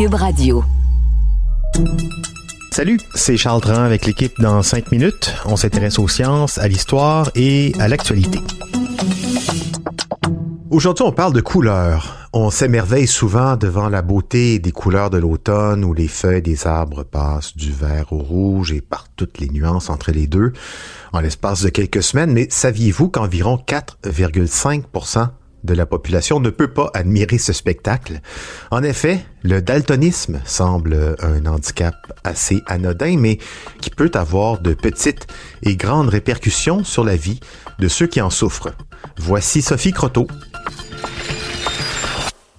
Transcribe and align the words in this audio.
Cube 0.00 0.14
Radio. 0.14 0.64
Salut, 2.72 2.98
c'est 3.14 3.36
Charles 3.36 3.60
Dran 3.60 3.82
avec 3.82 4.06
l'équipe 4.06 4.32
dans 4.40 4.62
5 4.62 4.90
minutes. 4.92 5.34
On 5.44 5.56
s'intéresse 5.56 5.98
aux 5.98 6.08
sciences, 6.08 6.56
à 6.56 6.68
l'histoire 6.68 7.30
et 7.34 7.74
à 7.78 7.86
l'actualité. 7.86 8.38
Aujourd'hui, 10.70 11.04
on 11.04 11.12
parle 11.12 11.34
de 11.34 11.42
couleurs. 11.42 12.16
On 12.32 12.48
s'émerveille 12.48 13.06
souvent 13.06 13.58
devant 13.58 13.90
la 13.90 14.00
beauté 14.00 14.58
des 14.58 14.72
couleurs 14.72 15.10
de 15.10 15.18
l'automne 15.18 15.84
où 15.84 15.92
les 15.92 16.08
feuilles 16.08 16.40
des 16.40 16.66
arbres 16.66 17.02
passent 17.02 17.54
du 17.54 17.70
vert 17.70 18.10
au 18.14 18.20
rouge 18.20 18.72
et 18.72 18.80
par 18.80 19.04
toutes 19.16 19.38
les 19.38 19.50
nuances 19.50 19.90
entre 19.90 20.12
les 20.12 20.26
deux 20.26 20.54
en 21.12 21.20
l'espace 21.20 21.60
de 21.60 21.68
quelques 21.68 22.02
semaines. 22.02 22.32
Mais 22.32 22.46
saviez-vous 22.48 23.10
qu'environ 23.10 23.62
4,5 23.66 24.84
de 25.64 25.74
la 25.74 25.86
population 25.86 26.40
ne 26.40 26.50
peut 26.50 26.72
pas 26.72 26.90
admirer 26.94 27.38
ce 27.38 27.52
spectacle. 27.52 28.20
En 28.70 28.82
effet, 28.82 29.24
le 29.42 29.62
daltonisme 29.62 30.40
semble 30.44 31.16
un 31.20 31.46
handicap 31.46 31.94
assez 32.24 32.62
anodin, 32.66 33.16
mais 33.18 33.38
qui 33.80 33.90
peut 33.90 34.10
avoir 34.14 34.60
de 34.60 34.74
petites 34.74 35.26
et 35.62 35.76
grandes 35.76 36.08
répercussions 36.08 36.84
sur 36.84 37.04
la 37.04 37.16
vie 37.16 37.40
de 37.78 37.88
ceux 37.88 38.06
qui 38.06 38.20
en 38.20 38.30
souffrent. 38.30 38.72
Voici 39.18 39.62
Sophie 39.62 39.92
Croteau 39.92 40.26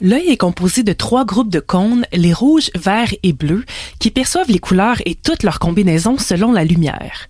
L'œil 0.00 0.28
est 0.28 0.36
composé 0.36 0.84
de 0.84 0.92
trois 0.92 1.24
groupes 1.24 1.50
de 1.50 1.58
cônes, 1.58 2.06
les 2.12 2.32
rouges, 2.32 2.70
verts 2.76 3.12
et 3.24 3.32
bleus, 3.32 3.64
qui 3.98 4.10
perçoivent 4.10 4.50
les 4.50 4.60
couleurs 4.60 4.98
et 5.06 5.16
toutes 5.16 5.42
leurs 5.42 5.58
combinaisons 5.58 6.18
selon 6.18 6.52
la 6.52 6.64
lumière. 6.64 7.28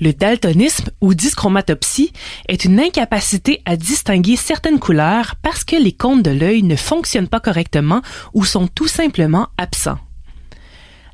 Le 0.00 0.12
daltonisme 0.12 0.90
ou 1.00 1.14
dyschromatopsie 1.14 2.12
est 2.48 2.64
une 2.66 2.78
incapacité 2.78 3.62
à 3.64 3.76
distinguer 3.76 4.36
certaines 4.36 4.80
couleurs 4.80 5.36
parce 5.42 5.64
que 5.64 5.76
les 5.76 5.92
cônes 5.92 6.22
de 6.22 6.30
l'œil 6.30 6.62
ne 6.62 6.76
fonctionnent 6.76 7.28
pas 7.28 7.40
correctement 7.40 8.02
ou 8.34 8.44
sont 8.44 8.66
tout 8.66 8.88
simplement 8.88 9.48
absents. 9.56 9.98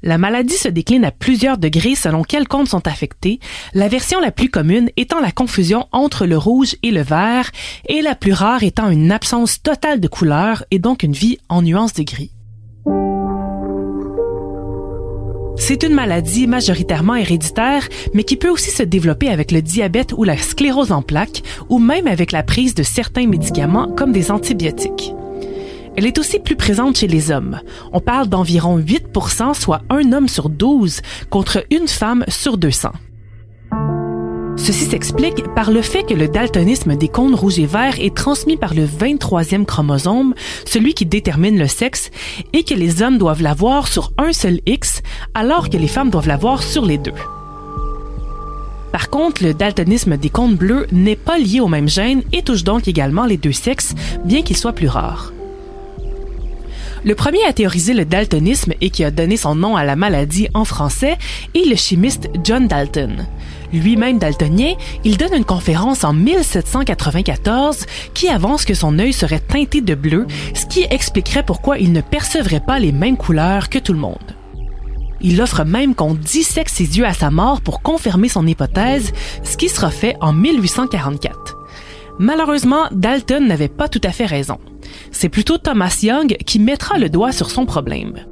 La 0.03 0.19
maladie 0.19 0.57
se 0.57 0.69
décline 0.69 1.05
à 1.05 1.11
plusieurs 1.11 1.59
degrés 1.59 1.95
selon 1.95 2.23
quels 2.23 2.49
comptes 2.49 2.69
sont 2.69 2.87
affectés, 2.87 3.41
la 3.75 3.89
version 3.89 4.21
la 4.21 4.31
plus 4.31 4.51
commune 4.51 4.91
étant 4.97 5.21
la 5.21 5.33
confusion 5.33 5.87
entre 5.93 6.27
le 6.27 6.37
rouge 6.37 6.77
et 6.83 6.91
le 6.91 7.03
vert, 7.03 7.51
et 7.89 8.03
la 8.03 8.15
plus 8.15 8.33
rare 8.33 8.63
étant 8.63 8.91
une 8.91 9.13
absence 9.13 9.63
totale 9.63 10.01
de 10.01 10.09
couleur 10.09 10.65
et 10.71 10.79
donc 10.79 11.03
une 11.03 11.13
vie 11.13 11.39
en 11.49 11.63
nuances 11.63 11.95
de 11.95 12.03
gris. 12.03 12.33
C'est 15.59 15.83
une 15.83 15.95
maladie 15.95 16.47
majoritairement 16.47 17.17
héréditaire, 17.17 17.89
mais 18.15 18.25
qui 18.25 18.37
peut 18.37 18.51
aussi 18.51 18.71
se 18.71 18.83
développer 18.83 19.29
avec 19.29 19.51
le 19.51 19.63
diabète 19.63 20.13
ou 20.17 20.23
la 20.23 20.37
sclérose 20.37 20.93
en 20.93 21.03
plaques, 21.03 21.43
ou 21.69 21.79
même 21.79 22.07
avec 22.07 22.31
la 22.31 22.43
prise 22.43 22.75
de 22.75 22.83
certains 22.83 23.27
médicaments 23.27 23.89
comme 23.89 24.13
des 24.13 24.31
antibiotiques. 24.31 25.13
Elle 25.97 26.07
est 26.07 26.19
aussi 26.19 26.39
plus 26.39 26.57
présente 26.57 26.99
chez 26.99 27.07
les 27.07 27.31
hommes. 27.31 27.61
On 27.93 28.01
parle 28.01 28.29
d'environ 28.29 28.79
8% 28.79 29.55
soit 29.55 29.83
un 29.89 30.13
homme 30.13 30.29
sur 30.29 30.51
12, 30.51 31.01
contre 31.31 31.65
une 31.71 31.89
femme 31.89 32.25
sur 32.29 32.59
200. 32.59 32.91
Ceci 34.57 34.85
s'explique 34.85 35.43
par 35.55 35.71
le 35.71 35.81
fait 35.83 36.03
que 36.03 36.15
le 36.15 36.29
daltonisme 36.29 36.97
des 36.97 37.09
cônes 37.09 37.35
rouges 37.35 37.59
et 37.59 37.67
verts 37.67 38.01
est 38.01 38.15
transmis 38.15 38.57
par 38.57 38.75
le 38.75 38.87
23e 38.87 39.65
chromosome, 39.65 40.35
celui 40.65 40.93
qui 40.95 41.07
détermine 41.07 41.59
le 41.59 41.69
sexe, 41.69 42.11
et 42.53 42.65
que 42.65 42.75
les 42.75 43.03
hommes 43.03 43.19
doivent 43.19 43.43
l'avoir 43.43 43.87
sur 43.87 44.13
un 44.19 44.33
seul 44.33 44.61
X, 44.67 45.03
alors 45.35 45.71
que 45.71 45.77
les 45.77 45.89
femmes 45.89 46.11
doivent 46.11 46.29
l'avoir 46.29 46.63
sur 46.63 46.85
les 46.85 46.99
deux. 46.99 47.13
Par 48.93 49.11
contre, 49.11 49.45
le 49.45 49.53
daltonisme 49.53 50.17
des 50.17 50.31
cônes 50.31 50.57
bleus 50.57 50.87
n'est 50.91 51.17
pas 51.17 51.39
lié 51.39 51.61
au 51.61 51.69
même 51.69 51.89
gène 51.89 52.23
et 52.33 52.43
touche 52.43 52.65
donc 52.65 52.89
également 52.89 53.27
les 53.27 53.37
deux 53.37 53.53
sexes, 53.53 53.95
bien 54.25 54.43
qu'il 54.43 54.57
soit 54.57 54.73
plus 54.73 54.89
rare. 54.89 55.33
Le 57.07 57.15
premier 57.15 57.45
à 57.45 57.53
théoriser 57.53 57.95
le 57.95 58.05
daltonisme 58.05 58.73
et 58.81 58.91
qui 58.91 59.05
a 59.05 59.13
donné 59.13 59.37
son 59.37 59.55
nom 59.55 59.77
à 59.77 59.85
la 59.85 59.95
maladie 59.95 60.49
en 60.55 60.65
français 60.65 61.17
est 61.55 61.65
le 61.65 61.77
chimiste 61.77 62.29
John 62.43 62.67
Dalton. 62.67 63.29
Lui-même 63.73 64.19
daltonien, 64.19 64.73
il 65.05 65.17
donne 65.17 65.35
une 65.35 65.45
conférence 65.45 66.03
en 66.03 66.13
1794 66.13 67.87
qui 68.13 68.29
avance 68.29 68.65
que 68.65 68.75
son 68.75 68.99
œil 68.99 69.13
serait 69.13 69.39
teinté 69.39 69.83
de 69.83 69.95
bleu, 69.95 70.27
ce 70.53 70.67
qui 70.67 70.83
expliquerait 70.91 71.45
pourquoi 71.45 71.79
il 71.79 71.93
ne 71.93 72.01
percevrait 72.01 72.59
pas 72.59 72.81
les 72.81 72.91
mêmes 72.91 73.17
couleurs 73.17 73.69
que 73.69 73.79
tout 73.79 73.93
le 73.93 74.01
monde. 74.01 74.35
Il 75.21 75.41
offre 75.41 75.63
même 75.63 75.95
qu'on 75.95 76.15
dissèque 76.15 76.69
ses 76.69 76.99
yeux 76.99 77.07
à 77.07 77.15
sa 77.15 77.31
mort 77.31 77.61
pour 77.61 77.83
confirmer 77.83 78.29
son 78.29 78.49
hypothèse, 78.49 79.13
ce 79.45 79.57
qui 79.57 79.69
sera 79.69 79.93
fait 79.93 80.17
en 80.21 80.33
1844. 80.33 81.57
Malheureusement, 82.19 82.89
Dalton 82.91 83.47
n'avait 83.47 83.69
pas 83.69 83.89
tout 83.89 84.01
à 84.03 84.11
fait 84.11 84.27
raison. 84.27 84.59
C'est 85.19 85.31
plutôt 85.31 85.57
Thomas 85.57 86.01
Young 86.03 86.37
qui 86.45 86.59
mettra 86.59 86.99
le 86.99 87.09
doigt 87.09 87.33
sur 87.33 87.49
son 87.49 87.65
problème. 87.65 88.27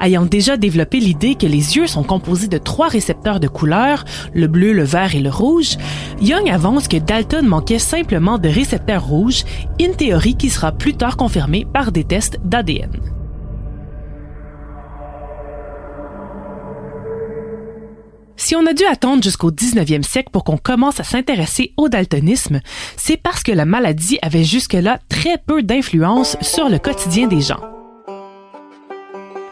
Ayant 0.00 0.24
déjà 0.24 0.56
développé 0.56 0.98
l'idée 0.98 1.34
que 1.34 1.44
les 1.44 1.76
yeux 1.76 1.86
sont 1.86 2.04
composés 2.04 2.48
de 2.48 2.56
trois 2.56 2.88
récepteurs 2.88 3.38
de 3.38 3.48
couleurs, 3.48 4.06
le 4.32 4.46
bleu, 4.46 4.72
le 4.72 4.82
vert 4.82 5.14
et 5.14 5.20
le 5.20 5.28
rouge, 5.28 5.76
Young 6.22 6.48
avance 6.48 6.88
que 6.88 6.96
Dalton 6.96 7.46
manquait 7.46 7.78
simplement 7.78 8.38
de 8.38 8.48
récepteurs 8.48 9.04
rouges, 9.04 9.44
une 9.78 9.94
théorie 9.94 10.36
qui 10.36 10.48
sera 10.48 10.72
plus 10.72 10.94
tard 10.94 11.18
confirmée 11.18 11.66
par 11.70 11.92
des 11.92 12.04
tests 12.04 12.40
d'ADN. 12.42 12.90
Si 18.44 18.54
on 18.54 18.66
a 18.66 18.74
dû 18.74 18.84
attendre 18.84 19.22
jusqu'au 19.22 19.50
19e 19.50 20.02
siècle 20.02 20.28
pour 20.30 20.44
qu'on 20.44 20.58
commence 20.58 21.00
à 21.00 21.02
s'intéresser 21.02 21.72
au 21.78 21.88
daltonisme, 21.88 22.60
c'est 22.94 23.16
parce 23.16 23.42
que 23.42 23.52
la 23.52 23.64
maladie 23.64 24.18
avait 24.20 24.44
jusque-là 24.44 24.98
très 25.08 25.38
peu 25.38 25.62
d'influence 25.62 26.36
sur 26.42 26.68
le 26.68 26.78
quotidien 26.78 27.26
des 27.26 27.40
gens. 27.40 27.62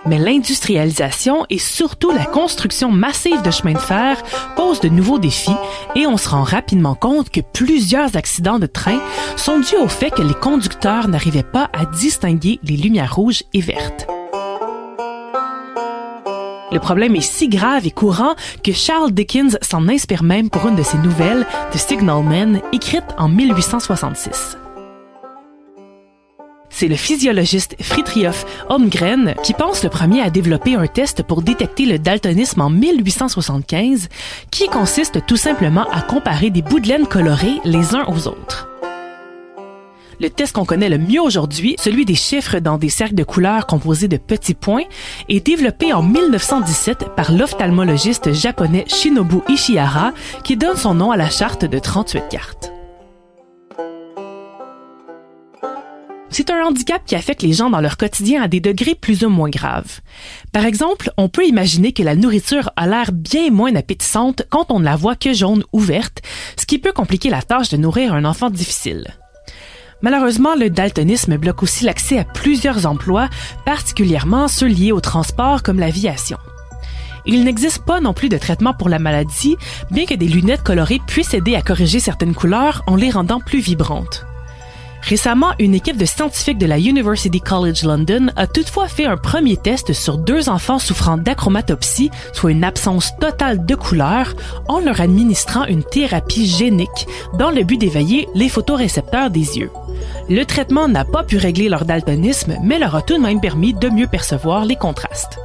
Mais 0.05 0.19
l'industrialisation 0.19 1.47
et 1.49 1.57
surtout 1.57 2.11
la 2.11 2.27
construction 2.27 2.91
massive 2.91 3.41
de 3.41 3.51
chemins 3.51 3.73
de 3.73 3.79
fer 3.79 4.23
posent 4.57 4.81
de 4.81 4.91
nouveaux 4.91 5.19
défis 5.19 5.57
et 5.95 6.07
on 6.07 6.19
se 6.19 6.29
rend 6.29 6.43
rapidement 6.43 6.95
compte 6.95 7.31
que 7.31 7.41
plusieurs 7.41 8.15
accidents 8.19 8.59
de 8.59 8.67
train 8.67 9.01
sont 9.39 9.61
dus 9.61 9.77
au 9.77 9.89
fait 9.89 10.11
que 10.11 10.21
les 10.21 10.35
conducteurs 10.35 11.09
n'arrivaient 11.09 11.43
pas 11.43 11.71
à 11.73 11.87
distinguer 11.87 12.61
les 12.63 12.77
lumières 12.77 13.15
rouges 13.15 13.43
et 13.55 13.63
vertes. 13.63 14.07
Le 16.73 16.79
problème 16.79 17.15
est 17.17 17.21
si 17.21 17.49
grave 17.49 17.87
et 17.87 17.91
courant 17.91 18.35
que 18.65 18.73
Charles 18.73 19.13
Dickens 19.13 19.59
s'en 19.61 19.89
inspire 19.89 20.23
même 20.23 20.49
pour 20.49 20.67
une 20.67 20.77
de 20.77 20.83
ses 20.83 20.97
nouvelles, 20.99 21.47
The 21.73 21.77
Signalman, 21.77 22.61
écrite 22.73 23.05
en 23.19 23.29
1866. 23.29 24.57
C'est 26.71 26.89
le 26.89 26.97
physiologiste 26.97 27.77
Fritjof 27.81 28.47
Holmgren 28.71 29.35
qui 29.43 29.53
pense 29.53 29.85
le 29.85 29.91
premier 29.91 30.23
à 30.23 30.31
développer 30.31 30.75
un 30.75 30.87
test 30.87 31.23
pour 31.23 31.43
détecter 31.43 31.85
le 31.85 31.99
daltonisme 31.99 32.63
en 32.63 32.71
1875, 32.71 34.09
qui 34.51 34.67
consiste 34.69 35.27
tout 35.27 35.37
simplement 35.37 35.87
à 35.93 36.01
comparer 36.01 36.49
des 36.49 36.63
bouts 36.63 36.81
de 36.81 36.89
laine 36.89 37.07
colorés 37.07 37.61
les 37.65 37.95
uns 37.95 38.07
aux 38.09 38.27
autres. 38.27 38.72
Le 40.23 40.31
test 40.31 40.55
qu'on 40.55 40.65
connaît 40.65 40.89
le 40.89 40.99
mieux 40.99 41.21
aujourd'hui, 41.21 41.75
celui 41.81 42.05
des 42.05 42.15
chiffres 42.15 42.61
dans 42.61 42.79
des 42.79 42.91
cercles 42.91 43.17
de 43.17 43.25
couleurs 43.25 43.67
composés 43.67 44.07
de 44.07 44.19
petits 44.19 44.55
points, 44.55 44.85
est 45.29 45.45
développé 45.45 45.93
en 45.93 46.01
1917 46.05 47.17
par 47.17 47.33
l'ophtalmologiste 47.33 48.33
japonais 48.33 48.85
Shinobu 48.87 49.39
Ishihara, 49.49 50.13
qui 50.45 50.57
donne 50.57 50.77
son 50.77 50.95
nom 50.95 51.11
à 51.11 51.17
la 51.17 51.29
charte 51.29 51.65
de 51.65 51.77
38 51.77 52.23
cartes. 52.31 52.73
C'est 56.31 56.51
un 56.51 56.67
handicap 56.67 57.03
qui 57.05 57.17
affecte 57.17 57.43
les 57.43 57.53
gens 57.53 57.69
dans 57.69 57.81
leur 57.81 57.97
quotidien 57.97 58.43
à 58.43 58.49
des 58.49 58.61
degrés 58.61 58.95
plus 58.95 59.25
ou 59.25 59.29
moins 59.29 59.51
graves. 59.51 60.03
Par 60.53 60.67
exemple, 60.67 61.11
on 61.17 61.29
peut 61.29 61.47
imaginer 61.49 61.93
que 61.93 62.05
la 62.05 62.15
nourriture 62.15 62.71
a 62.77 62.87
l'air 62.87 63.11
bien 63.11 63.51
moins 63.51 63.75
appétissante 63.75 64.45
quand 64.51 64.67
on 64.71 64.79
ne 64.79 64.85
la 64.85 64.95
voit 64.95 65.17
que 65.17 65.33
jaune 65.33 65.65
ou 65.73 65.81
verte, 65.81 66.23
ce 66.57 66.65
qui 66.65 66.79
peut 66.79 66.93
compliquer 66.93 67.29
la 67.29 67.43
tâche 67.43 67.71
de 67.71 67.77
nourrir 67.77 68.15
un 68.15 68.25
enfant 68.25 68.51
difficile. 68.51 69.09
Malheureusement, 70.03 70.55
le 70.57 70.69
daltonisme 70.69 71.37
bloque 71.37 71.63
aussi 71.63 71.85
l'accès 71.85 72.19
à 72.19 72.25
plusieurs 72.25 72.87
emplois, 72.87 73.29
particulièrement 73.65 74.49
ceux 74.49 74.67
liés 74.67 74.93
au 74.93 75.01
transport 75.01 75.63
comme 75.63 75.79
l'aviation. 75.79 76.39
Il 77.25 77.45
n'existe 77.45 77.85
pas 77.85 78.01
non 78.01 78.13
plus 78.13 78.29
de 78.29 78.37
traitement 78.37 78.75
pour 78.75 78.89
la 78.89 78.99
maladie, 78.99 79.57
bien 79.93 80.07
que 80.07 80.15
des 80.15 80.27
lunettes 80.27 80.65
colorées 80.65 81.01
puissent 81.07 81.35
aider 81.35 81.55
à 81.55 81.63
corriger 81.63 82.01
certaines 82.01 82.35
couleurs 82.35 82.83
en 82.89 82.97
les 82.97 83.11
rendant 83.11 83.39
plus 83.39 83.61
vibrantes. 83.61 84.27
Récemment, 85.03 85.53
une 85.59 85.75
équipe 85.75 85.97
de 85.97 86.05
scientifiques 86.05 86.59
de 86.59 86.67
la 86.67 86.79
University 86.79 87.41
College 87.41 87.83
London 87.83 88.29
a 88.37 88.47
toutefois 88.47 88.87
fait 88.87 89.05
un 89.05 89.17
premier 89.17 89.57
test 89.57 89.93
sur 89.93 90.17
deux 90.17 90.49
enfants 90.49 90.79
souffrant 90.79 91.17
d'achromatopsie, 91.17 92.11
soit 92.33 92.53
une 92.53 92.63
absence 92.63 93.11
totale 93.19 93.67
de 93.67 93.75
couleur, 93.75 94.35
en 94.69 94.79
leur 94.79 95.01
administrant 95.01 95.65
une 95.65 95.83
thérapie 95.83 96.47
génique 96.47 97.09
dans 97.37 97.51
le 97.51 97.65
but 97.65 97.79
d'éveiller 97.79 98.29
les 98.35 98.49
photorécepteurs 98.49 99.31
des 99.31 99.59
yeux. 99.59 99.71
Le 100.29 100.45
traitement 100.45 100.89
n'a 100.89 101.05
pas 101.05 101.25
pu 101.25 101.37
régler 101.37 101.69
leur 101.69 101.85
daltonisme, 101.85 102.57
mais 102.63 102.79
leur 102.79 102.95
a 102.95 103.03
tout 103.03 103.17
de 103.17 103.23
même 103.23 103.41
permis 103.41 103.75
de 103.75 103.89
mieux 103.89 104.07
percevoir 104.07 104.65
les 104.65 104.77
contrastes. 104.77 105.39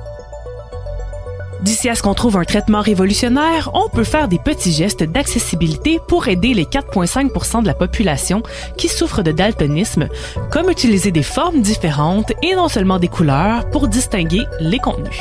D'ici 1.61 1.89
à 1.89 1.95
ce 1.95 2.03
qu'on 2.03 2.13
trouve 2.13 2.37
un 2.37 2.43
traitement 2.43 2.81
révolutionnaire, 2.81 3.71
on 3.73 3.89
peut 3.89 4.03
faire 4.03 4.27
des 4.27 4.37
petits 4.37 4.71
gestes 4.71 5.03
d'accessibilité 5.03 5.99
pour 6.07 6.27
aider 6.27 6.53
les 6.53 6.65
4,5% 6.65 7.63
de 7.63 7.67
la 7.67 7.73
population 7.73 8.43
qui 8.77 8.87
souffrent 8.87 9.23
de 9.23 9.31
daltonisme, 9.31 10.07
comme 10.51 10.69
utiliser 10.69 11.11
des 11.11 11.23
formes 11.23 11.61
différentes 11.61 12.31
et 12.43 12.55
non 12.55 12.67
seulement 12.67 12.99
des 12.99 13.07
couleurs 13.07 13.69
pour 13.71 13.87
distinguer 13.87 14.43
les 14.59 14.77
contenus. 14.77 15.19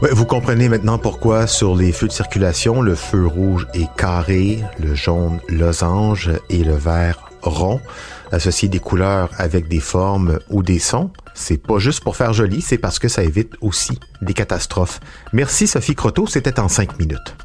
Vous 0.00 0.26
comprenez 0.26 0.68
maintenant 0.68 0.98
pourquoi 0.98 1.46
sur 1.46 1.74
les 1.74 1.92
feux 1.92 2.08
de 2.08 2.12
circulation, 2.12 2.82
le 2.82 2.94
feu 2.94 3.26
rouge 3.26 3.66
est 3.74 3.88
carré, 3.96 4.62
le 4.78 4.94
jaune 4.94 5.40
losange 5.48 6.30
et 6.50 6.62
le 6.64 6.74
vert 6.74 7.30
rond. 7.42 7.80
Associer 8.32 8.68
des 8.68 8.80
couleurs 8.80 9.30
avec 9.38 9.68
des 9.68 9.80
formes 9.80 10.40
ou 10.50 10.62
des 10.62 10.78
sons, 10.78 11.10
c'est 11.34 11.62
pas 11.62 11.78
juste 11.78 12.02
pour 12.02 12.16
faire 12.16 12.32
joli, 12.32 12.60
c'est 12.60 12.78
parce 12.78 12.98
que 12.98 13.08
ça 13.08 13.22
évite 13.22 13.52
aussi 13.60 13.98
des 14.22 14.34
catastrophes. 14.34 15.00
Merci 15.32 15.66
Sophie 15.66 15.94
Croteau, 15.94 16.26
c'était 16.26 16.58
en 16.58 16.68
cinq 16.68 16.98
minutes. 16.98 17.36